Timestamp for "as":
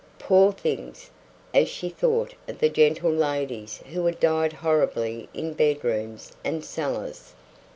1.53-1.69